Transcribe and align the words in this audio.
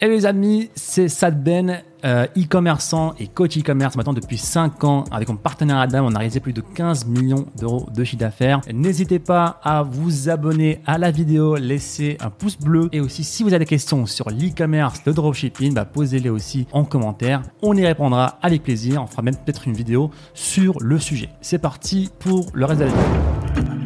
Hello 0.00 0.12
les 0.12 0.26
amis, 0.26 0.70
c'est 0.76 1.08
Sad 1.08 1.42
Ben, 1.42 1.82
euh, 2.04 2.26
e-commerçant 2.36 3.14
et 3.18 3.26
coach 3.26 3.58
e-commerce 3.58 3.96
maintenant 3.96 4.12
depuis 4.12 4.38
5 4.38 4.84
ans. 4.84 5.02
Avec 5.10 5.28
mon 5.28 5.34
partenaire 5.34 5.78
Adam, 5.78 6.06
on 6.06 6.14
a 6.14 6.18
réalisé 6.18 6.38
plus 6.38 6.52
de 6.52 6.60
15 6.60 7.06
millions 7.06 7.46
d'euros 7.58 7.88
de 7.92 8.04
chiffre 8.04 8.20
d'affaires. 8.20 8.60
N'hésitez 8.72 9.18
pas 9.18 9.58
à 9.64 9.82
vous 9.82 10.28
abonner 10.28 10.82
à 10.86 10.98
la 10.98 11.10
vidéo, 11.10 11.56
laisser 11.56 12.16
un 12.20 12.30
pouce 12.30 12.56
bleu. 12.56 12.88
Et 12.92 13.00
aussi, 13.00 13.24
si 13.24 13.42
vous 13.42 13.48
avez 13.48 13.64
des 13.64 13.68
questions 13.68 14.06
sur 14.06 14.30
l'e-commerce, 14.30 15.00
le 15.04 15.12
dropshipping, 15.12 15.74
bah, 15.74 15.84
posez-les 15.84 16.30
aussi 16.30 16.68
en 16.70 16.84
commentaire. 16.84 17.42
On 17.62 17.76
y 17.76 17.84
répondra 17.84 18.38
avec 18.40 18.62
plaisir. 18.62 19.02
On 19.02 19.08
fera 19.08 19.22
même 19.22 19.34
peut-être 19.34 19.66
une 19.66 19.74
vidéo 19.74 20.12
sur 20.32 20.78
le 20.80 21.00
sujet. 21.00 21.28
C'est 21.40 21.58
parti 21.58 22.08
pour 22.20 22.46
le 22.54 22.66
reste 22.66 22.82
de 22.82 22.84
la 22.84 22.90
vidéo. 22.90 23.77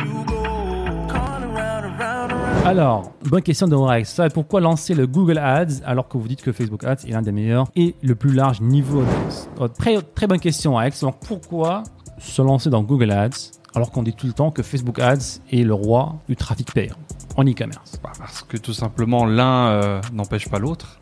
Alors, 2.64 3.10
bonne 3.28 3.42
question 3.42 3.66
de 3.66 4.28
Pourquoi 4.28 4.60
lancer 4.60 4.94
le 4.94 5.08
Google 5.08 5.38
Ads 5.38 5.82
alors 5.84 6.08
que 6.08 6.16
vous 6.16 6.28
dites 6.28 6.42
que 6.42 6.52
Facebook 6.52 6.84
Ads 6.84 7.04
est 7.08 7.10
l'un 7.10 7.20
des 7.20 7.32
meilleurs 7.32 7.66
et 7.74 7.96
le 8.02 8.14
plus 8.14 8.32
large 8.32 8.60
niveau 8.60 9.00
audience 9.00 9.48
Oh, 9.58 9.66
Très, 9.66 10.00
très 10.00 10.28
bonne 10.28 10.38
question, 10.38 10.76
Rex. 10.76 11.00
Donc, 11.00 11.16
pourquoi 11.26 11.82
se 12.18 12.40
lancer 12.40 12.70
dans 12.70 12.82
Google 12.84 13.10
Ads 13.10 13.50
alors 13.74 13.90
qu'on 13.90 14.04
dit 14.04 14.12
tout 14.12 14.28
le 14.28 14.32
temps 14.32 14.52
que 14.52 14.62
Facebook 14.62 15.00
Ads 15.00 15.40
est 15.50 15.64
le 15.64 15.74
roi 15.74 16.14
du 16.28 16.36
trafic 16.36 16.72
payant 16.72 16.94
en 17.36 17.42
e-commerce? 17.44 17.98
Bah, 18.02 18.12
Parce 18.16 18.42
que 18.42 18.56
tout 18.56 18.74
simplement, 18.74 19.24
l'un 19.24 19.66
euh, 19.68 20.00
n'empêche 20.12 20.48
pas 20.48 20.60
l'autre. 20.60 21.00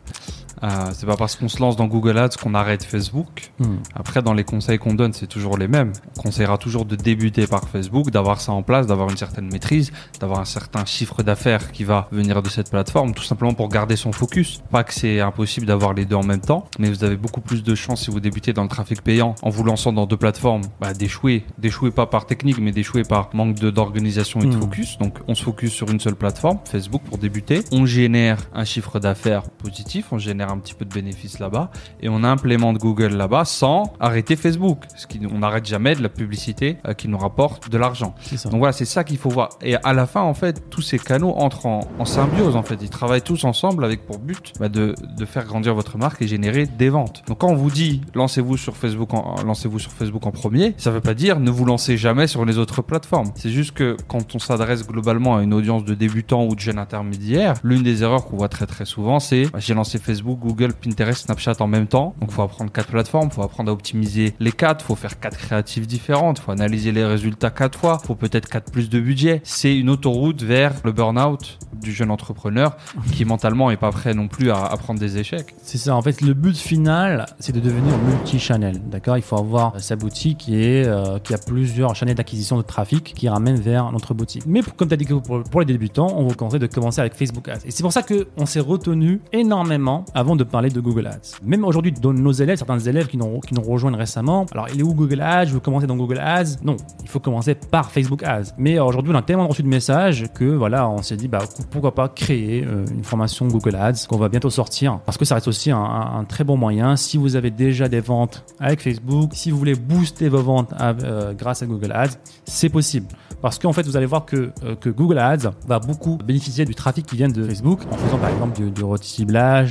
Euh, 0.63 0.67
c'est 0.93 1.05
pas 1.05 1.15
parce 1.17 1.35
qu'on 1.35 1.47
se 1.47 1.59
lance 1.59 1.75
dans 1.75 1.87
Google 1.87 2.17
Ads 2.17 2.37
qu'on 2.41 2.53
arrête 2.53 2.83
Facebook. 2.83 3.51
Hmm. 3.59 3.77
Après, 3.95 4.21
dans 4.21 4.33
les 4.33 4.43
conseils 4.43 4.77
qu'on 4.77 4.93
donne, 4.93 5.13
c'est 5.13 5.27
toujours 5.27 5.57
les 5.57 5.67
mêmes. 5.67 5.91
On 6.17 6.21
conseillera 6.21 6.57
toujours 6.57 6.85
de 6.85 6.95
débuter 6.95 7.47
par 7.47 7.67
Facebook, 7.67 8.11
d'avoir 8.11 8.39
ça 8.41 8.51
en 8.51 8.61
place, 8.63 8.87
d'avoir 8.87 9.09
une 9.09 9.17
certaine 9.17 9.49
maîtrise, 9.51 9.91
d'avoir 10.19 10.39
un 10.39 10.45
certain 10.45 10.85
chiffre 10.85 11.23
d'affaires 11.23 11.71
qui 11.71 11.83
va 11.83 12.07
venir 12.11 12.41
de 12.41 12.49
cette 12.49 12.69
plateforme, 12.69 13.13
tout 13.13 13.23
simplement 13.23 13.53
pour 13.53 13.69
garder 13.69 13.95
son 13.95 14.11
focus. 14.11 14.61
Pas 14.71 14.83
que 14.83 14.93
c'est 14.93 15.19
impossible 15.19 15.65
d'avoir 15.65 15.93
les 15.93 16.05
deux 16.05 16.15
en 16.15 16.23
même 16.23 16.41
temps, 16.41 16.65
mais 16.79 16.89
vous 16.89 17.03
avez 17.03 17.17
beaucoup 17.17 17.41
plus 17.41 17.63
de 17.63 17.75
chances 17.75 18.03
si 18.03 18.11
vous 18.11 18.19
débutez 18.19 18.53
dans 18.53 18.63
le 18.63 18.69
trafic 18.69 19.01
payant 19.01 19.35
en 19.41 19.49
vous 19.49 19.63
lançant 19.63 19.91
dans 19.93 20.05
deux 20.05 20.17
plateformes, 20.17 20.61
bah, 20.79 20.93
d'échouer. 20.93 21.43
D'échouer 21.57 21.91
pas 21.91 22.05
par 22.05 22.25
technique, 22.25 22.59
mais 22.59 22.71
d'échouer 22.71 23.03
par 23.03 23.29
manque 23.33 23.55
d'organisation 23.55 24.39
et 24.41 24.45
de 24.45 24.55
Hmm. 24.55 24.61
focus. 24.61 24.97
Donc, 24.99 25.17
on 25.27 25.33
se 25.35 25.43
focus 25.43 25.71
sur 25.71 25.89
une 25.89 25.99
seule 25.99 26.15
plateforme, 26.15 26.59
Facebook, 26.65 27.01
pour 27.03 27.17
débuter. 27.17 27.61
On 27.71 27.85
génère 27.85 28.37
un 28.53 28.65
chiffre 28.65 28.99
d'affaires 28.99 29.43
positif, 29.49 30.07
on 30.11 30.17
génère 30.17 30.50
un 30.51 30.59
petit 30.59 30.73
peu 30.73 30.85
de 30.85 30.93
bénéfices 30.93 31.39
là-bas, 31.39 31.71
et 32.01 32.09
on 32.09 32.23
implémente 32.23 32.77
Google 32.77 33.13
là-bas 33.15 33.45
sans 33.45 33.93
arrêter 33.99 34.35
Facebook. 34.35 34.85
Ce 34.95 35.07
qui, 35.07 35.19
on 35.31 35.39
n'arrête 35.39 35.65
jamais 35.65 35.95
de 35.95 36.03
la 36.03 36.09
publicité 36.09 36.77
euh, 36.85 36.93
qui 36.93 37.07
nous 37.07 37.17
rapporte 37.17 37.69
de 37.69 37.77
l'argent. 37.77 38.15
Donc 38.45 38.59
voilà, 38.59 38.73
c'est 38.73 38.85
ça 38.85 39.03
qu'il 39.03 39.17
faut 39.17 39.29
voir. 39.29 39.49
Et 39.61 39.75
à 39.75 39.93
la 39.93 40.05
fin, 40.05 40.21
en 40.21 40.33
fait, 40.33 40.69
tous 40.69 40.81
ces 40.81 40.99
canaux 40.99 41.33
entrent 41.35 41.65
en, 41.65 41.81
en 41.99 42.05
symbiose. 42.05 42.55
En 42.55 42.63
fait, 42.63 42.77
ils 42.81 42.89
travaillent 42.89 43.21
tous 43.21 43.43
ensemble 43.43 43.83
avec 43.85 44.05
pour 44.05 44.19
but 44.19 44.53
bah, 44.59 44.69
de, 44.69 44.95
de 45.17 45.25
faire 45.25 45.45
grandir 45.45 45.73
votre 45.73 45.97
marque 45.97 46.21
et 46.21 46.27
générer 46.27 46.65
des 46.65 46.89
ventes. 46.89 47.23
Donc 47.27 47.39
quand 47.39 47.49
on 47.49 47.55
vous 47.55 47.71
dit 47.71 48.01
lancez-vous 48.13 48.57
sur 48.57 48.75
Facebook, 48.77 49.13
en, 49.13 49.35
lancez-vous 49.45 49.79
sur 49.79 49.91
Facebook 49.91 50.25
en 50.25 50.31
premier, 50.31 50.73
ça 50.77 50.91
veut 50.91 51.01
pas 51.01 51.13
dire 51.13 51.39
ne 51.39 51.51
vous 51.51 51.65
lancez 51.65 51.97
jamais 51.97 52.27
sur 52.27 52.45
les 52.45 52.57
autres 52.57 52.81
plateformes. 52.81 53.31
C'est 53.35 53.49
juste 53.49 53.71
que 53.71 53.97
quand 54.07 54.35
on 54.35 54.39
s'adresse 54.39 54.85
globalement 54.87 55.37
à 55.37 55.43
une 55.43 55.53
audience 55.53 55.85
de 55.85 55.93
débutants 55.93 56.45
ou 56.45 56.55
de 56.55 56.59
jeunes 56.59 56.79
intermédiaires, 56.79 57.55
l'une 57.63 57.83
des 57.83 58.03
erreurs 58.03 58.25
qu'on 58.25 58.37
voit 58.37 58.49
très 58.49 58.67
très 58.67 58.85
souvent, 58.85 59.19
c'est 59.19 59.45
bah, 59.45 59.59
j'ai 59.59 59.73
lancé 59.73 59.97
Facebook, 59.97 60.39
Google, 60.41 60.73
Pinterest, 60.73 61.25
Snapchat 61.25 61.55
en 61.59 61.67
même 61.67 61.87
temps. 61.87 62.15
Donc 62.19 62.31
faut 62.31 62.41
apprendre 62.41 62.71
quatre 62.71 62.89
plateformes, 62.89 63.31
faut 63.31 63.43
apprendre 63.43 63.69
à 63.69 63.73
optimiser 63.73 64.33
les 64.39 64.51
quatre, 64.51 64.83
faut 64.83 64.95
faire 64.95 65.19
quatre 65.19 65.37
créatives 65.37 65.87
différentes, 65.87 66.39
faut 66.39 66.51
analyser 66.51 66.91
les 66.91 67.05
résultats 67.05 67.51
quatre 67.51 67.79
fois, 67.79 67.99
faut 67.99 68.15
peut-être 68.15 68.49
quatre 68.49 68.71
plus 68.71 68.89
de 68.89 68.99
budget. 68.99 69.41
C'est 69.43 69.75
une 69.75 69.89
autoroute 69.89 70.41
vers 70.43 70.73
le 70.83 70.91
burn-out 70.91 71.59
du 71.79 71.91
jeune 71.91 72.11
entrepreneur 72.11 72.75
qui 73.13 73.25
mentalement 73.25 73.71
est 73.71 73.77
pas 73.77 73.91
prêt 73.91 74.13
non 74.13 74.27
plus 74.27 74.51
à, 74.51 74.65
à 74.65 74.77
prendre 74.77 74.99
des 74.99 75.17
échecs. 75.17 75.55
C'est 75.63 75.77
ça, 75.77 75.95
en 75.95 76.01
fait, 76.01 76.21
le 76.21 76.33
but 76.33 76.57
final, 76.57 77.25
c'est 77.39 77.53
de 77.53 77.59
devenir 77.59 77.97
multi-channel. 77.97 78.81
D'accord? 78.89 79.17
Il 79.17 79.23
faut 79.23 79.37
avoir 79.37 79.79
sa 79.79 79.95
boutique 79.95 80.39
qui, 80.39 80.53
euh, 80.55 81.17
a 81.17 81.37
plusieurs 81.37 81.95
chaînes 81.95 82.13
d'acquisition 82.13 82.57
de 82.57 82.61
trafic 82.61 83.13
qui 83.15 83.29
ramènent 83.29 83.59
vers 83.59 83.91
notre 83.91 84.13
boutique. 84.13 84.43
Mais 84.45 84.61
comme 84.75 84.87
tu 84.87 84.93
as 84.93 84.97
dit 84.97 85.05
pour, 85.05 85.43
pour 85.43 85.59
les 85.59 85.65
débutants, 85.65 86.13
on 86.15 86.27
vous 86.27 86.35
conseille 86.35 86.59
de 86.59 86.67
commencer 86.67 86.99
avec 86.99 87.13
Facebook 87.15 87.47
Ads. 87.47 87.65
Et 87.65 87.71
c'est 87.71 87.83
pour 87.83 87.93
ça 87.93 88.03
qu'on 88.03 88.45
s'est 88.45 88.59
retenu 88.59 89.21
énormément 89.31 90.05
avant 90.13 90.30
de 90.35 90.43
parler 90.43 90.69
de 90.69 90.79
Google 90.79 91.07
Ads. 91.07 91.37
Même 91.43 91.63
aujourd'hui, 91.63 91.91
dans 91.91 92.13
nos 92.13 92.31
élèves, 92.31 92.57
certains 92.57 92.79
élèves 92.79 93.07
qui 93.07 93.17
nous, 93.17 93.39
qui 93.39 93.53
nous 93.53 93.61
rejoignent 93.61 93.97
récemment, 93.97 94.45
alors 94.51 94.67
il 94.73 94.79
est 94.79 94.83
où 94.83 94.93
Google 94.93 95.21
Ads? 95.21 95.45
Je 95.47 95.53
veux 95.53 95.59
commencer 95.59 95.87
dans 95.87 95.95
Google 95.95 96.19
Ads? 96.19 96.57
Non, 96.63 96.77
il 97.01 97.09
faut 97.09 97.19
commencer 97.19 97.55
par 97.55 97.91
Facebook 97.91 98.23
Ads. 98.23 98.53
Mais 98.57 98.77
euh, 98.77 98.83
aujourd'hui, 98.83 99.11
on 99.13 99.17
a 99.17 99.21
tellement 99.21 99.47
reçu 99.47 99.63
de 99.63 99.67
messages 99.67 100.25
que 100.33 100.45
voilà, 100.45 100.89
on 100.89 101.01
s'est 101.01 101.17
dit 101.17 101.27
bah, 101.27 101.39
pourquoi 101.69 101.93
pas 101.93 102.09
créer 102.09 102.63
euh, 102.63 102.85
une 102.91 103.03
formation 103.03 103.47
Google 103.47 103.75
Ads 103.75 104.07
qu'on 104.07 104.17
va 104.17 104.29
bientôt 104.29 104.49
sortir 104.49 104.99
parce 105.05 105.17
que 105.17 105.25
ça 105.25 105.35
reste 105.35 105.47
aussi 105.47 105.71
un, 105.71 106.25
très 106.27 106.43
bon 106.43 106.57
moyen. 106.57 106.95
Si 106.95 107.17
vous 107.17 107.35
avez 107.35 107.51
déjà 107.51 107.87
des 107.89 107.99
ventes 107.99 108.43
avec 108.59 108.81
Facebook, 108.81 109.31
si 109.33 109.51
vous 109.51 109.57
voulez 109.57 109.75
booster 109.75 110.29
vos 110.29 110.41
ventes 110.41 110.73
euh, 110.79 111.33
grâce 111.33 111.61
à 111.61 111.65
Google 111.65 111.91
Ads, 111.91 112.17
c'est 112.45 112.69
possible. 112.69 113.07
Parce 113.41 113.57
qu'en 113.57 113.73
fait, 113.73 113.83
vous 113.83 113.97
allez 113.97 114.05
voir 114.05 114.25
que, 114.25 114.51
que 114.79 114.89
Google 114.89 115.17
Ads 115.17 115.51
va 115.67 115.79
beaucoup 115.79 116.17
bénéficier 116.17 116.63
du 116.63 116.75
trafic 116.75 117.07
qui 117.07 117.15
vient 117.15 117.29
de 117.29 117.43
Facebook 117.43 117.79
en 117.91 117.95
faisant 117.95 118.19
par 118.19 118.29
exemple 118.29 118.55
du, 118.55 118.69
du 118.69 118.83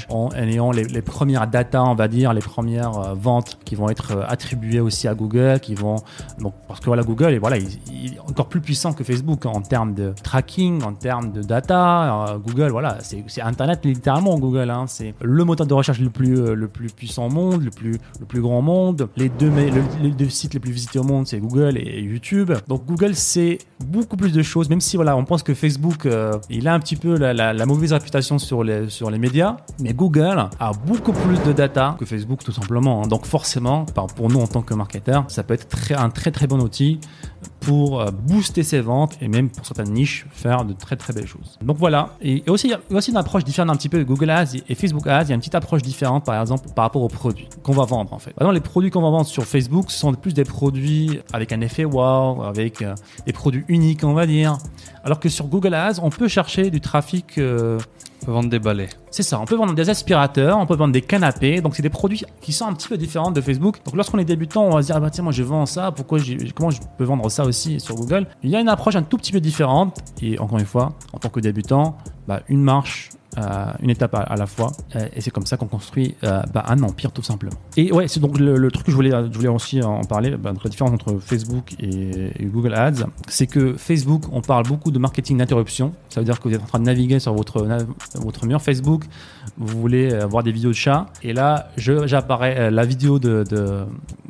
en 0.08 0.28
ayant 0.48 0.70
les, 0.70 1.02
premières 1.02 1.46
data, 1.46 1.82
on 1.82 1.94
va 1.94 2.08
dire, 2.08 2.32
les 2.32 2.40
premières 2.40 2.96
euh, 2.98 3.14
ventes 3.14 3.58
qui 3.64 3.74
vont 3.74 3.88
être 3.90 4.12
euh, 4.16 4.22
attribuées 4.28 4.80
aussi 4.80 5.08
à 5.08 5.14
Google, 5.14 5.60
qui 5.60 5.74
vont 5.74 5.96
donc 6.40 6.54
parce 6.68 6.80
que 6.80 6.86
voilà 6.86 7.02
Google 7.02 7.34
est 7.34 7.38
voilà 7.38 7.56
il, 7.58 7.68
il 7.92 8.14
est 8.14 8.20
encore 8.20 8.48
plus 8.48 8.60
puissant 8.60 8.92
que 8.92 9.02
Facebook 9.04 9.46
en 9.46 9.60
termes 9.60 9.94
de 9.94 10.12
tracking, 10.22 10.82
en 10.82 10.92
termes 10.92 11.32
de 11.32 11.42
data. 11.42 12.26
Euh, 12.30 12.38
Google 12.38 12.70
voilà 12.70 12.98
c'est 13.00 13.24
Internet 13.42 13.84
littéralement 13.84 14.38
Google 14.38 14.70
hein, 14.70 14.84
c'est 14.86 15.14
le 15.20 15.44
moteur 15.44 15.66
de 15.66 15.74
recherche 15.74 15.98
le 16.00 16.10
plus 16.10 16.54
le 16.54 16.68
plus 16.68 16.88
puissant 16.92 17.26
au 17.26 17.30
monde, 17.30 17.62
le 17.64 17.70
plus 17.70 17.98
le 18.20 18.26
plus 18.26 18.40
grand 18.40 18.58
au 18.58 18.62
monde. 18.62 19.08
Les 19.16 19.28
deux 19.28 19.50
les 20.02 20.10
deux 20.10 20.28
sites 20.28 20.54
les 20.54 20.60
plus 20.60 20.72
visités 20.72 20.98
au 20.98 21.04
monde 21.04 21.26
c'est 21.26 21.38
Google 21.38 21.76
et, 21.76 21.80
et 21.82 22.00
YouTube. 22.02 22.52
Donc 22.68 22.86
Google 22.86 23.14
c'est 23.14 23.58
beaucoup 23.84 24.16
plus 24.16 24.32
de 24.32 24.42
choses 24.42 24.68
même 24.70 24.80
si 24.80 24.96
voilà 24.96 25.16
on 25.16 25.24
pense 25.24 25.42
que 25.42 25.54
Facebook 25.54 26.08
il 26.48 26.68
a 26.68 26.74
un 26.74 26.78
petit 26.80 26.96
peu 26.96 27.16
la, 27.18 27.32
la- 27.34 27.52
la 27.52 27.66
mauvaise 27.66 27.92
réputation 27.92 28.38
sur 28.38 28.62
les 28.64 28.88
sur 28.88 29.10
les 29.10 29.18
médias, 29.18 29.56
mais 29.80 29.92
Google 29.92 30.29
a 30.38 30.72
beaucoup 30.86 31.12
plus 31.12 31.42
de 31.42 31.52
data 31.52 31.96
que 31.98 32.04
Facebook 32.06 32.42
tout 32.44 32.52
simplement. 32.52 33.02
hein. 33.02 33.06
Donc 33.06 33.26
forcément, 33.26 33.84
pour 34.16 34.28
nous 34.28 34.40
en 34.40 34.46
tant 34.46 34.62
que 34.62 34.74
marketeurs, 34.74 35.24
ça 35.28 35.42
peut 35.42 35.54
être 35.54 35.66
un 35.96 36.10
très 36.10 36.30
très 36.30 36.46
bon 36.46 36.60
outil 36.60 37.00
pour 37.60 38.00
euh, 38.00 38.10
booster 38.10 38.62
ses 38.62 38.80
ventes 38.80 39.16
et 39.20 39.28
même 39.28 39.50
pour 39.50 39.66
certaines 39.66 39.92
niches 39.92 40.26
faire 40.30 40.64
de 40.64 40.72
très 40.72 40.96
très 40.96 41.12
belles 41.12 41.26
choses. 41.26 41.58
Donc 41.62 41.76
voilà, 41.78 42.16
et, 42.20 42.42
et 42.46 42.50
aussi 42.50 42.68
il 42.68 42.70
y 42.70 42.74
a 42.74 42.80
aussi 42.90 43.10
une 43.10 43.16
approche 43.16 43.44
différente 43.44 43.70
un 43.70 43.76
petit 43.76 43.88
peu 43.88 43.98
de 43.98 44.04
Google 44.04 44.30
Ads 44.30 44.56
et 44.68 44.74
Facebook 44.74 45.06
Ads, 45.06 45.24
il 45.24 45.28
y 45.28 45.32
a 45.32 45.34
une 45.34 45.40
petite 45.40 45.54
approche 45.54 45.82
différente 45.82 46.24
par 46.24 46.40
exemple 46.40 46.68
par 46.74 46.84
rapport 46.84 47.02
aux 47.02 47.08
produits 47.08 47.48
qu'on 47.62 47.72
va 47.72 47.84
vendre 47.84 48.12
en 48.12 48.18
fait. 48.18 48.32
Par 48.32 48.42
exemple, 48.42 48.54
les 48.54 48.68
produits 48.68 48.90
qu'on 48.90 49.02
va 49.02 49.10
vendre 49.10 49.26
sur 49.26 49.44
Facebook 49.44 49.90
ce 49.90 49.98
sont 49.98 50.12
plus 50.14 50.34
des 50.34 50.44
produits 50.44 51.20
avec 51.32 51.52
un 51.52 51.60
effet 51.60 51.84
wow, 51.84 52.42
avec 52.42 52.82
euh, 52.82 52.94
des 53.26 53.32
produits 53.32 53.64
uniques 53.68 54.04
on 54.04 54.12
va 54.12 54.26
dire. 54.26 54.58
Alors 55.04 55.20
que 55.20 55.28
sur 55.28 55.46
Google 55.46 55.74
Ads, 55.74 56.00
on 56.02 56.10
peut 56.10 56.28
chercher 56.28 56.70
du 56.70 56.80
trafic 56.80 57.38
euh, 57.38 57.78
On 58.22 58.26
peut 58.26 58.32
vendre 58.32 58.50
des 58.50 58.58
balais. 58.58 58.88
c'est 59.10 59.22
ça, 59.22 59.40
on 59.40 59.46
peut 59.46 59.56
vendre 59.56 59.74
des 59.74 59.88
aspirateurs, 59.88 60.58
on 60.58 60.66
peut 60.66 60.76
vendre 60.76 60.92
des 60.92 61.00
canapés, 61.00 61.62
donc 61.62 61.74
c'est 61.74 61.82
des 61.82 61.88
produits 61.88 62.22
qui 62.42 62.52
sont 62.52 62.66
un 62.66 62.74
petit 62.74 62.88
peu 62.88 62.98
différents 62.98 63.30
de 63.30 63.40
Facebook. 63.40 63.78
Donc 63.84 63.96
lorsqu'on 63.96 64.18
est 64.18 64.24
débutant, 64.26 64.64
on 64.64 64.74
va 64.74 64.82
se 64.82 64.88
dire, 64.88 64.96
ah 64.96 65.00
bah 65.00 65.10
tiens, 65.10 65.24
moi 65.24 65.32
je 65.32 65.42
vends 65.42 65.64
ça, 65.64 65.90
pourquoi 65.90 66.18
comment 66.54 66.70
je 66.70 66.80
peux 66.98 67.04
vendre 67.04 67.24
ça 67.30 67.44
aussi 67.44 67.80
sur 67.80 67.94
Google. 67.94 68.26
Il 68.42 68.50
y 68.50 68.56
a 68.56 68.60
une 68.60 68.68
approche 68.68 68.96
un 68.96 69.02
tout 69.02 69.16
petit 69.16 69.32
peu 69.32 69.40
différente, 69.40 69.98
et 70.22 70.38
encore 70.38 70.58
une 70.58 70.66
fois, 70.66 70.94
en 71.12 71.18
tant 71.18 71.28
que 71.28 71.40
débutant, 71.40 71.96
bah, 72.28 72.42
une 72.48 72.62
marche, 72.62 73.10
une 73.36 73.90
étape 73.90 74.14
à, 74.14 74.36
la 74.36 74.46
fois, 74.46 74.72
euh, 74.96 75.06
et 75.14 75.20
c'est 75.20 75.30
comme 75.30 75.46
ça 75.46 75.56
qu'on 75.56 75.66
construit 75.66 76.14
euh, 76.24 76.42
bah, 76.52 76.64
un 76.68 76.82
empire 76.82 77.12
tout 77.12 77.22
simplement. 77.22 77.56
Et 77.76 77.92
ouais, 77.92 78.08
c'est 78.08 78.20
donc 78.20 78.38
le, 78.38 78.70
truc 78.70 78.86
que 78.86 78.90
je 78.90 78.96
voulais, 78.96 79.10
je 79.10 79.36
voulais 79.36 79.48
aussi 79.48 79.82
en 79.82 80.02
parler, 80.02 80.30
bah, 80.36 80.52
la 80.62 80.70
différence 80.70 80.92
entre 80.92 81.18
Facebook 81.18 81.74
et, 81.78 82.32
Google 82.42 82.74
Ads, 82.74 83.06
c'est 83.28 83.46
que 83.46 83.74
Facebook, 83.74 84.24
on 84.32 84.40
parle 84.40 84.66
beaucoup 84.66 84.90
de 84.90 84.98
marketing 84.98 85.38
d'interruption, 85.38 85.92
ça 86.08 86.20
veut 86.20 86.24
dire 86.24 86.40
que 86.40 86.48
vous 86.48 86.54
êtes 86.54 86.62
en 86.62 86.66
train 86.66 86.80
de 86.80 86.84
naviguer 86.84 87.20
sur 87.20 87.34
votre, 87.34 87.66
votre 88.14 88.46
mur 88.46 88.60
Facebook, 88.60 89.04
vous 89.56 89.78
voulez 89.78 90.12
euh, 90.12 90.26
voir 90.26 90.42
des 90.42 90.52
vidéos 90.52 90.70
de 90.70 90.74
chats, 90.74 91.06
et 91.22 91.32
là, 91.32 91.68
j'apparais 91.76 92.58
euh, 92.58 92.70
la 92.70 92.84
vidéo 92.84 93.18
de, 93.18 93.44
de, 93.48 93.84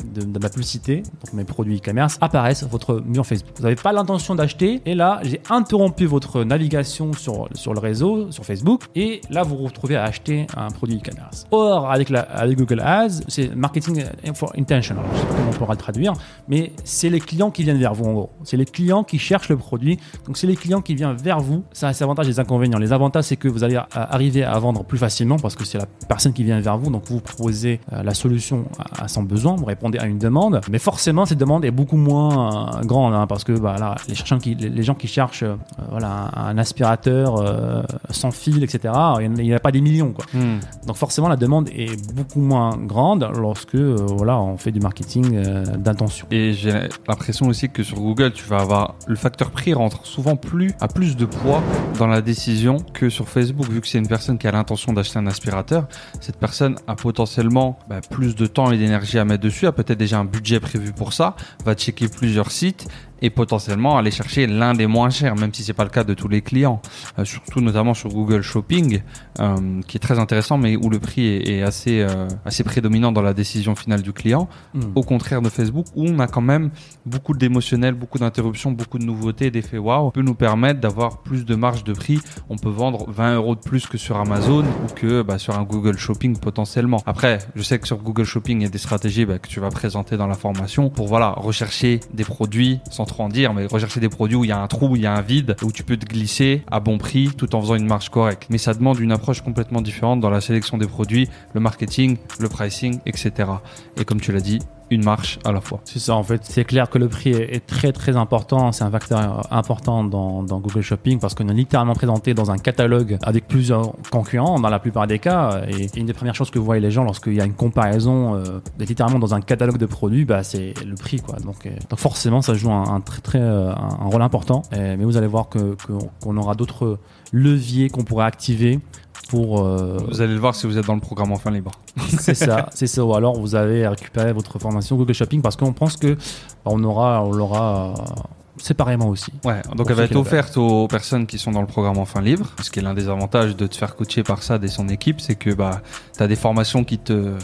de, 0.04 0.22
de 0.24 0.38
ma 0.38 0.48
publicité, 0.48 1.02
donc 1.24 1.32
mes 1.32 1.44
produits 1.44 1.78
e-commerce, 1.78 2.18
apparaissent 2.20 2.58
sur 2.58 2.68
votre 2.68 3.00
mur 3.00 3.26
Facebook. 3.26 3.54
Vous 3.56 3.62
n'avez 3.62 3.76
pas 3.76 3.92
l'intention 3.92 4.34
d'acheter, 4.34 4.82
et 4.84 4.94
là, 4.94 5.20
j'ai 5.22 5.40
interrompu 5.48 6.06
votre 6.06 6.44
navigation 6.44 7.12
sur, 7.12 7.48
sur 7.54 7.74
le 7.74 7.80
réseau, 7.80 8.30
sur 8.30 8.44
Facebook, 8.44 8.84
Et 8.96 9.20
là, 9.30 9.42
vous 9.42 9.56
vous 9.56 9.64
retrouvez 9.64 9.96
à 9.96 10.04
acheter 10.04 10.46
un 10.56 10.68
produit 10.68 10.96
e-commerce. 10.96 11.46
Or, 11.50 11.90
avec, 11.90 12.10
Google 12.56 12.80
Ads, 12.80 13.22
c'est 13.28 13.54
marketing 13.54 14.04
for 14.34 14.52
intentional. 14.56 15.04
Je 15.12 15.18
sais 15.18 15.26
pas 15.26 15.34
comment 15.34 15.50
on 15.50 15.52
pourra 15.52 15.74
le 15.74 15.78
traduire, 15.78 16.12
mais 16.48 16.72
c'est 16.84 17.08
les 17.08 17.20
clients 17.20 17.50
qui 17.50 17.62
viennent 17.62 17.78
vers 17.78 17.94
vous 17.94 18.04
en 18.04 18.12
gros. 18.12 18.30
C'est 18.44 18.56
les 18.56 18.64
clients 18.64 19.04
qui 19.04 19.18
cherchent 19.18 19.48
le 19.48 19.56
produit. 19.56 19.98
Donc, 20.26 20.36
c'est 20.36 20.46
les 20.46 20.56
clients 20.56 20.80
qui 20.80 20.94
viennent 20.94 21.14
vers 21.14 21.40
vous. 21.40 21.64
Ça 21.72 21.88
a 21.88 21.92
ses 21.92 22.02
avantages 22.02 22.26
et 22.26 22.30
des 22.30 22.40
inconvénients. 22.40 22.78
Les 22.78 22.92
avantages, 22.92 23.24
c'est 23.24 23.36
que 23.36 23.48
vous 23.48 23.64
allez 23.64 23.78
arriver 23.92 24.44
à 24.44 24.58
vendre 24.58 24.84
plus 24.84 24.98
facilement 24.98 25.38
parce 25.38 25.54
que 25.54 25.64
c'est 25.64 25.78
la 25.78 25.86
personne 26.08 26.32
qui 26.32 26.44
vient 26.44 26.60
vers 26.60 26.78
vous. 26.78 26.90
Donc, 26.90 27.04
vous 27.06 27.20
proposez 27.20 27.80
euh, 27.92 28.02
la 28.02 28.14
solution 28.14 28.64
à, 28.98 29.08
son 29.08 29.22
besoin. 29.22 29.54
Vous 29.56 29.64
répondez 29.64 29.98
à 29.98 30.06
une 30.06 30.18
demande. 30.18 30.60
Mais 30.70 30.78
forcément, 30.78 31.26
cette 31.26 31.38
demande 31.38 31.64
est 31.64 31.70
beaucoup 31.70 31.96
moins 31.96 32.74
euh, 32.76 32.80
grande 32.82 33.14
hein, 33.14 33.26
parce 33.26 33.44
que 33.44 33.52
bah, 33.52 33.96
les, 34.08 34.38
qui, 34.38 34.54
les, 34.54 34.82
gens 34.82 34.94
qui 34.94 35.06
cherchent 35.06 35.42
euh, 35.42 35.56
un, 35.92 36.58
aspirateur 36.58 37.84
sans 38.10 38.30
fil, 38.30 38.62
etc., 38.62 38.79
il 38.84 39.30
n'y 39.30 39.52
en 39.52 39.56
a 39.56 39.60
pas 39.60 39.72
des 39.72 39.80
millions. 39.80 40.12
Quoi. 40.12 40.24
Hmm. 40.32 40.60
Donc 40.86 40.96
forcément, 40.96 41.28
la 41.28 41.36
demande 41.36 41.68
est 41.70 42.12
beaucoup 42.14 42.40
moins 42.40 42.76
grande 42.76 43.28
lorsque 43.36 43.74
euh, 43.74 43.96
voilà, 44.16 44.38
on 44.40 44.56
fait 44.56 44.72
du 44.72 44.80
marketing 44.80 45.34
euh, 45.34 45.64
d'intention. 45.76 46.26
Et 46.30 46.52
j'ai 46.52 46.88
l'impression 47.08 47.46
aussi 47.46 47.68
que 47.68 47.82
sur 47.82 47.98
Google, 47.98 48.32
tu 48.32 48.44
vas 48.44 48.58
avoir 48.58 48.94
le 49.06 49.16
facteur 49.16 49.50
prix 49.50 49.74
rentre 49.74 50.06
souvent 50.06 50.36
plus 50.36 50.72
à 50.80 50.88
plus 50.88 51.16
de 51.16 51.24
poids 51.24 51.62
dans 51.98 52.06
la 52.06 52.20
décision 52.20 52.78
que 52.92 53.08
sur 53.08 53.28
Facebook, 53.28 53.68
vu 53.68 53.80
que 53.80 53.88
c'est 53.88 53.98
une 53.98 54.08
personne 54.08 54.38
qui 54.38 54.46
a 54.46 54.52
l'intention 54.52 54.92
d'acheter 54.92 55.18
un 55.18 55.26
aspirateur. 55.26 55.86
Cette 56.20 56.36
personne 56.36 56.76
a 56.86 56.94
potentiellement 56.94 57.78
bah, 57.88 58.00
plus 58.10 58.34
de 58.34 58.46
temps 58.46 58.70
et 58.70 58.78
d'énergie 58.78 59.18
à 59.18 59.24
mettre 59.24 59.42
dessus, 59.42 59.66
a 59.66 59.72
peut-être 59.72 59.98
déjà 59.98 60.18
un 60.18 60.24
budget 60.24 60.60
prévu 60.60 60.92
pour 60.92 61.12
ça, 61.12 61.36
va 61.64 61.74
checker 61.74 62.08
plusieurs 62.08 62.50
sites 62.50 62.88
et 63.22 63.30
potentiellement 63.30 63.98
aller 63.98 64.10
chercher 64.10 64.46
l'un 64.46 64.74
des 64.74 64.86
moins 64.86 65.10
chers, 65.10 65.36
même 65.36 65.52
si 65.52 65.62
c'est 65.62 65.72
pas 65.72 65.84
le 65.84 65.90
cas 65.90 66.04
de 66.04 66.14
tous 66.14 66.28
les 66.28 66.42
clients. 66.42 66.80
Euh, 67.18 67.24
surtout 67.24 67.60
notamment 67.60 67.94
sur 67.94 68.10
Google 68.10 68.42
Shopping, 68.42 69.02
euh, 69.40 69.80
qui 69.86 69.96
est 69.96 70.00
très 70.00 70.18
intéressant, 70.18 70.58
mais 70.58 70.76
où 70.76 70.88
le 70.88 70.98
prix 70.98 71.26
est, 71.26 71.48
est 71.48 71.62
assez 71.62 72.00
euh, 72.00 72.28
assez 72.44 72.64
prédominant 72.64 73.12
dans 73.12 73.22
la 73.22 73.34
décision 73.34 73.74
finale 73.74 74.02
du 74.02 74.12
client. 74.12 74.48
Hmm. 74.74 74.80
Au 74.94 75.02
contraire 75.02 75.42
de 75.42 75.48
Facebook, 75.48 75.86
où 75.94 76.06
on 76.06 76.18
a 76.18 76.26
quand 76.26 76.40
même 76.40 76.70
beaucoup 77.06 77.34
d'émotionnel, 77.34 77.94
beaucoup 77.94 78.18
d'interruptions, 78.18 78.72
beaucoup 78.72 78.98
de 78.98 79.04
nouveautés, 79.04 79.50
d'effets 79.50 79.78
waouh, 79.78 80.10
peut 80.10 80.22
nous 80.22 80.34
permettre 80.34 80.80
d'avoir 80.80 81.22
plus 81.22 81.44
de 81.44 81.54
marge 81.54 81.84
de 81.84 81.92
prix. 81.92 82.20
On 82.48 82.56
peut 82.56 82.70
vendre 82.70 83.10
20 83.10 83.36
euros 83.36 83.54
de 83.54 83.60
plus 83.60 83.86
que 83.86 83.98
sur 83.98 84.16
Amazon 84.16 84.64
ou 84.64 84.94
que 84.94 85.22
bah, 85.22 85.38
sur 85.38 85.58
un 85.58 85.62
Google 85.62 85.98
Shopping 85.98 86.38
potentiellement. 86.38 87.02
Après, 87.06 87.38
je 87.54 87.62
sais 87.62 87.78
que 87.78 87.86
sur 87.86 87.98
Google 87.98 88.24
Shopping, 88.24 88.60
il 88.60 88.62
y 88.64 88.66
a 88.66 88.70
des 88.70 88.78
stratégies 88.78 89.24
bah, 89.24 89.38
que 89.38 89.48
tu 89.48 89.60
vas 89.60 89.70
présenter 89.70 90.16
dans 90.16 90.26
la 90.26 90.34
formation 90.34 90.90
pour 90.90 91.06
voilà 91.06 91.30
rechercher 91.36 92.00
des 92.12 92.24
produits 92.24 92.80
sans 92.90 93.04
trop 93.10 93.28
mais 93.28 93.66
rechercher 93.66 94.00
des 94.00 94.08
produits 94.08 94.36
où 94.36 94.44
il 94.44 94.48
y 94.48 94.52
a 94.52 94.58
un 94.58 94.66
trou, 94.66 94.88
où 94.88 94.96
il 94.96 95.02
y 95.02 95.06
a 95.06 95.12
un 95.12 95.20
vide, 95.20 95.56
où 95.62 95.72
tu 95.72 95.82
peux 95.82 95.96
te 95.96 96.06
glisser 96.06 96.62
à 96.70 96.80
bon 96.80 96.96
prix 96.96 97.30
tout 97.36 97.54
en 97.54 97.60
faisant 97.60 97.74
une 97.74 97.86
marge 97.86 98.08
correcte. 98.08 98.46
Mais 98.50 98.58
ça 98.58 98.72
demande 98.72 98.98
une 98.98 99.12
approche 99.12 99.42
complètement 99.42 99.82
différente 99.82 100.20
dans 100.20 100.30
la 100.30 100.40
sélection 100.40 100.78
des 100.78 100.86
produits, 100.86 101.28
le 101.52 101.60
marketing, 101.60 102.16
le 102.38 102.48
pricing, 102.48 103.00
etc. 103.06 103.50
Et 103.98 104.04
comme 104.04 104.20
tu 104.20 104.32
l'as 104.32 104.40
dit, 104.40 104.60
une 104.90 105.04
marche 105.04 105.38
à 105.44 105.52
la 105.52 105.60
fois. 105.60 105.80
C'est 105.84 105.98
ça, 105.98 106.14
en 106.14 106.22
fait. 106.22 106.40
C'est 106.44 106.64
clair 106.64 106.90
que 106.90 106.98
le 106.98 107.08
prix 107.08 107.30
est, 107.30 107.66
très 107.66 107.92
très 107.92 108.16
important. 108.16 108.72
C'est 108.72 108.84
un 108.84 108.90
facteur 108.90 109.46
important 109.52 110.04
dans, 110.04 110.42
Google 110.42 110.82
Shopping 110.82 111.18
parce 111.18 111.34
qu'on 111.34 111.48
est 111.48 111.54
littéralement 111.54 111.94
présenté 111.94 112.34
dans 112.34 112.50
un 112.50 112.58
catalogue 112.58 113.18
avec 113.22 113.46
plusieurs 113.46 113.92
concurrents 114.10 114.58
dans 114.58 114.68
la 114.68 114.78
plupart 114.78 115.06
des 115.06 115.18
cas. 115.18 115.62
Et 115.68 115.86
une 115.98 116.06
des 116.06 116.12
premières 116.12 116.34
choses 116.34 116.50
que 116.50 116.58
voient 116.58 116.78
les 116.78 116.90
gens 116.90 117.04
lorsqu'il 117.04 117.34
y 117.34 117.40
a 117.40 117.44
une 117.44 117.54
comparaison 117.54 118.34
euh, 118.34 118.60
littéralement 118.78 119.18
dans 119.18 119.34
un 119.34 119.40
catalogue 119.40 119.78
de 119.78 119.86
produits, 119.86 120.24
bah, 120.24 120.42
c'est 120.42 120.74
le 120.84 120.94
prix. 120.94 121.20
Quoi. 121.20 121.38
Donc, 121.38 121.66
euh, 121.66 121.70
forcément, 121.96 122.42
ça 122.42 122.54
joue 122.54 122.72
un, 122.72 123.00
très 123.00 123.20
très 123.20 123.40
euh, 123.40 123.72
un, 123.72 124.08
rôle 124.10 124.22
important. 124.22 124.62
Mais 124.72 124.96
vous 124.96 125.16
allez 125.16 125.26
voir 125.26 125.48
que- 125.48 125.76
qu'on 126.20 126.36
aura 126.36 126.54
d'autres 126.54 126.98
leviers 127.32 127.90
qu'on 127.90 128.04
pourrait 128.04 128.24
activer 128.24 128.80
pour 129.28 129.64
euh, 129.64 129.98
Vous 130.08 130.20
allez 130.20 130.34
le 130.34 130.40
voir 130.40 130.54
si 130.54 130.66
vous 130.66 130.78
êtes 130.78 130.86
dans 130.86 130.94
le 130.94 131.00
programme 131.00 131.32
Enfin 131.32 131.50
Libre. 131.50 131.72
c'est 132.18 132.34
ça, 132.34 132.66
c'est 132.74 132.86
ça. 132.86 133.04
Ou 133.04 133.14
alors 133.14 133.38
vous 133.38 133.54
avez 133.54 133.86
récupéré 133.86 134.32
votre 134.32 134.58
formation 134.58 134.96
Google 134.96 135.14
Shopping 135.14 135.42
parce 135.42 135.56
qu'on 135.56 135.72
pense 135.72 135.96
que 135.96 136.16
on 136.64 136.82
aura, 136.84 137.24
on 137.24 137.32
l'aura 137.32 137.94
euh, 137.98 138.20
séparément 138.56 139.08
aussi. 139.08 139.32
Ouais, 139.44 139.62
donc 139.76 139.86
elle 139.88 139.96
va 139.96 140.04
être 140.04 140.16
offerte 140.16 140.56
aux 140.56 140.88
personnes 140.88 141.26
qui 141.26 141.38
sont 141.38 141.52
dans 141.52 141.60
le 141.60 141.66
programme 141.66 141.98
Enfin 141.98 142.20
Libre. 142.20 142.46
Ce 142.62 142.70
qui 142.70 142.78
est 142.78 142.82
l'un 142.82 142.94
des 142.94 143.08
avantages 143.08 143.56
de 143.56 143.66
te 143.66 143.76
faire 143.76 143.96
coacher 143.96 144.22
par 144.22 144.42
ça 144.42 144.58
et 144.62 144.68
son 144.68 144.88
équipe, 144.88 145.20
c'est 145.20 145.36
que 145.36 145.50
bah, 145.50 145.82
tu 146.16 146.22
as 146.22 146.26
des 146.26 146.36
formations 146.36 146.84
qui 146.84 146.98
te 146.98 147.34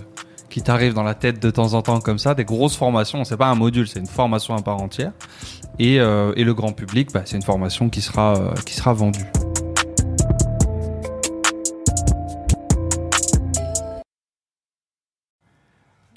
qui 0.56 0.62
t'arrivent 0.62 0.94
dans 0.94 1.02
la 1.02 1.14
tête 1.14 1.42
de 1.42 1.50
temps 1.50 1.74
en 1.74 1.82
temps 1.82 2.00
comme 2.00 2.18
ça, 2.18 2.34
des 2.34 2.46
grosses 2.46 2.76
formations, 2.76 3.24
c'est 3.24 3.36
pas 3.36 3.48
un 3.48 3.54
module, 3.54 3.86
c'est 3.86 3.98
une 3.98 4.06
formation 4.06 4.54
à 4.54 4.62
part 4.62 4.80
entière. 4.80 5.12
Et, 5.78 6.00
euh, 6.00 6.32
et 6.36 6.44
le 6.44 6.54
grand 6.54 6.72
public, 6.72 7.10
bah, 7.12 7.22
c'est 7.26 7.36
une 7.36 7.42
formation 7.42 7.90
qui 7.90 8.00
sera, 8.00 8.36
euh, 8.36 8.54
qui 8.64 8.74
sera 8.74 8.94
vendue. 8.94 9.26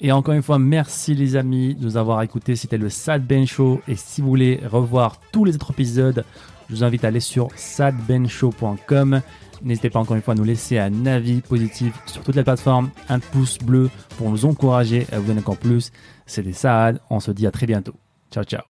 Et 0.00 0.12
encore 0.12 0.34
une 0.34 0.42
fois, 0.42 0.58
merci 0.58 1.14
les 1.14 1.36
amis 1.36 1.74
de 1.74 1.84
nous 1.84 1.96
avoir 1.96 2.22
écoutés. 2.22 2.56
C'était 2.56 2.78
le 2.78 2.88
Sad 2.88 3.26
Ben 3.26 3.46
Show. 3.46 3.82
Et 3.86 3.96
si 3.96 4.22
vous 4.22 4.28
voulez 4.28 4.60
revoir 4.66 5.20
tous 5.32 5.44
les 5.44 5.54
autres 5.54 5.72
épisodes, 5.72 6.24
je 6.68 6.74
vous 6.74 6.84
invite 6.84 7.04
à 7.04 7.08
aller 7.08 7.20
sur 7.20 7.48
sadbenshow.com. 7.54 9.20
N'hésitez 9.62 9.90
pas 9.90 9.98
encore 9.98 10.16
une 10.16 10.22
fois 10.22 10.32
à 10.32 10.36
nous 10.36 10.44
laisser 10.44 10.78
un 10.78 11.04
avis 11.04 11.42
positif 11.42 11.92
sur 12.06 12.22
toutes 12.22 12.36
les 12.36 12.44
plateformes, 12.44 12.90
un 13.10 13.18
pouce 13.18 13.58
bleu 13.58 13.90
pour 14.16 14.30
nous 14.30 14.46
encourager 14.46 15.06
à 15.12 15.18
vous 15.18 15.26
donner 15.26 15.40
encore 15.40 15.58
plus. 15.58 15.92
C'était 16.24 16.52
Saad. 16.52 17.00
On 17.10 17.20
se 17.20 17.30
dit 17.30 17.46
à 17.46 17.50
très 17.50 17.66
bientôt. 17.66 17.94
Ciao, 18.30 18.44
ciao. 18.44 18.62